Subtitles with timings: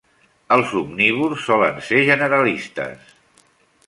[0.53, 3.13] Els omnívors solen ser generalistes.